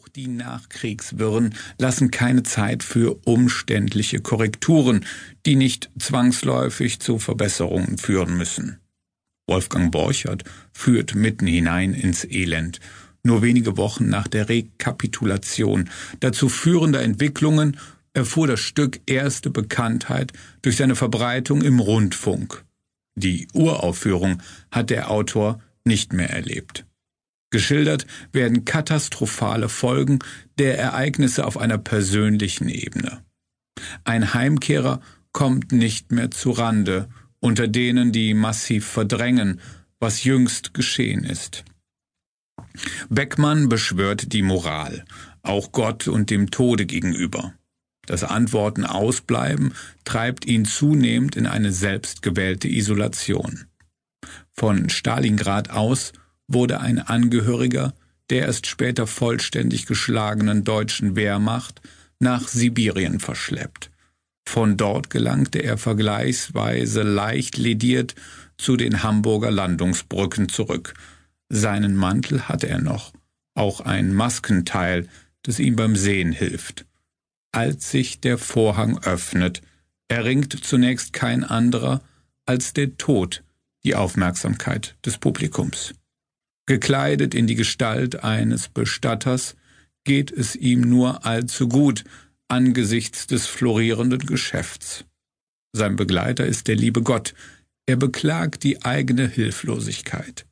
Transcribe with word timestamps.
Auch 0.00 0.08
die 0.08 0.28
Nachkriegswirren 0.28 1.54
lassen 1.78 2.10
keine 2.10 2.42
Zeit 2.42 2.82
für 2.82 3.20
umständliche 3.26 4.20
Korrekturen, 4.20 5.04
die 5.44 5.56
nicht 5.56 5.90
zwangsläufig 5.98 7.00
zu 7.00 7.18
Verbesserungen 7.18 7.98
führen 7.98 8.36
müssen. 8.36 8.78
Wolfgang 9.46 9.92
Borchert 9.92 10.44
führt 10.72 11.14
mitten 11.14 11.46
hinein 11.46 11.92
ins 11.92 12.24
Elend. 12.24 12.80
Nur 13.22 13.42
wenige 13.42 13.76
Wochen 13.76 14.08
nach 14.08 14.26
der 14.26 14.48
Rekapitulation 14.48 15.90
dazu 16.20 16.48
führender 16.48 17.02
Entwicklungen 17.02 17.76
erfuhr 18.14 18.46
das 18.46 18.60
Stück 18.60 19.00
erste 19.04 19.50
Bekanntheit 19.50 20.32
durch 20.62 20.76
seine 20.76 20.96
Verbreitung 20.96 21.60
im 21.60 21.78
Rundfunk. 21.78 22.64
Die 23.16 23.48
Uraufführung 23.52 24.40
hat 24.70 24.88
der 24.88 25.10
Autor 25.10 25.60
nicht 25.84 26.14
mehr 26.14 26.30
erlebt. 26.30 26.86
Geschildert 27.50 28.06
werden 28.32 28.64
katastrophale 28.64 29.68
Folgen 29.68 30.20
der 30.58 30.78
Ereignisse 30.78 31.46
auf 31.46 31.58
einer 31.58 31.78
persönlichen 31.78 32.68
Ebene. 32.68 33.22
Ein 34.04 34.34
Heimkehrer 34.34 35.00
kommt 35.32 35.72
nicht 35.72 36.12
mehr 36.12 36.30
zu 36.30 36.50
Rande, 36.50 37.08
unter 37.40 37.66
denen 37.66 38.12
die 38.12 38.34
massiv 38.34 38.86
verdrängen, 38.86 39.60
was 39.98 40.24
jüngst 40.24 40.74
geschehen 40.74 41.24
ist. 41.24 41.64
Beckmann 43.08 43.68
beschwört 43.68 44.32
die 44.32 44.42
Moral, 44.42 45.04
auch 45.42 45.72
Gott 45.72 46.08
und 46.08 46.30
dem 46.30 46.50
Tode 46.50 46.86
gegenüber. 46.86 47.54
Das 48.06 48.24
Antworten 48.24 48.84
ausbleiben 48.84 49.74
treibt 50.04 50.44
ihn 50.44 50.64
zunehmend 50.64 51.36
in 51.36 51.46
eine 51.46 51.72
selbstgewählte 51.72 52.68
Isolation. 52.68 53.66
Von 54.52 54.88
Stalingrad 54.88 55.70
aus 55.70 56.12
wurde 56.52 56.80
ein 56.80 56.98
Angehöriger 56.98 57.94
der 58.30 58.46
erst 58.46 58.66
später 58.66 59.06
vollständig 59.06 59.86
geschlagenen 59.86 60.64
deutschen 60.64 61.16
Wehrmacht 61.16 61.80
nach 62.20 62.48
Sibirien 62.48 63.20
verschleppt. 63.20 63.90
Von 64.48 64.76
dort 64.76 65.10
gelangte 65.10 65.58
er 65.58 65.78
vergleichsweise 65.78 67.02
leicht 67.02 67.58
lediert 67.58 68.14
zu 68.56 68.76
den 68.76 69.02
Hamburger 69.02 69.50
Landungsbrücken 69.50 70.48
zurück. 70.48 70.94
Seinen 71.48 71.96
Mantel 71.96 72.48
hatte 72.48 72.68
er 72.68 72.80
noch, 72.80 73.12
auch 73.54 73.80
ein 73.80 74.14
Maskenteil, 74.14 75.08
das 75.42 75.58
ihm 75.58 75.76
beim 75.76 75.96
Sehen 75.96 76.32
hilft. 76.32 76.86
Als 77.52 77.90
sich 77.90 78.20
der 78.20 78.38
Vorhang 78.38 79.02
öffnet, 79.02 79.62
erringt 80.08 80.64
zunächst 80.64 81.12
kein 81.12 81.42
anderer 81.42 82.00
als 82.46 82.72
der 82.72 82.96
Tod 82.96 83.42
die 83.82 83.94
Aufmerksamkeit 83.94 84.96
des 85.04 85.18
Publikums. 85.18 85.94
Gekleidet 86.66 87.34
in 87.34 87.46
die 87.46 87.54
Gestalt 87.56 88.22
eines 88.22 88.68
Bestatters 88.68 89.56
geht 90.04 90.30
es 90.30 90.56
ihm 90.56 90.82
nur 90.82 91.24
allzu 91.26 91.68
gut 91.68 92.04
angesichts 92.48 93.26
des 93.26 93.46
florierenden 93.46 94.20
Geschäfts. 94.20 95.04
Sein 95.72 95.96
Begleiter 95.96 96.46
ist 96.46 96.68
der 96.68 96.76
liebe 96.76 97.02
Gott, 97.02 97.34
er 97.86 97.96
beklagt 97.96 98.64
die 98.64 98.82
eigene 98.82 99.28
Hilflosigkeit. 99.28 100.46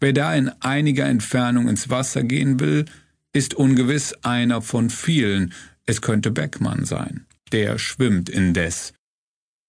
Wer 0.00 0.12
da 0.12 0.34
in 0.34 0.48
einiger 0.60 1.06
Entfernung 1.06 1.68
ins 1.68 1.88
Wasser 1.88 2.22
gehen 2.22 2.60
will, 2.60 2.84
ist 3.32 3.54
ungewiss 3.54 4.12
einer 4.22 4.60
von 4.60 4.90
vielen, 4.90 5.54
es 5.86 6.02
könnte 6.02 6.30
Beckmann 6.30 6.84
sein. 6.84 7.26
Der 7.52 7.78
schwimmt 7.78 8.28
indes. 8.28 8.92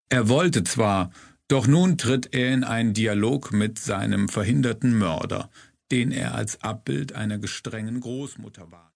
Er 0.09 0.29
wollte 0.29 0.63
zwar, 0.63 1.11
doch 1.51 1.67
nun 1.67 1.97
tritt 1.97 2.33
er 2.33 2.53
in 2.53 2.63
einen 2.63 2.93
Dialog 2.93 3.51
mit 3.51 3.77
seinem 3.77 4.29
verhinderten 4.29 4.97
Mörder, 4.97 5.49
den 5.91 6.13
er 6.13 6.33
als 6.33 6.61
Abbild 6.63 7.11
einer 7.13 7.39
gestrengen 7.39 7.99
Großmutter 7.99 8.71
war. 8.71 8.89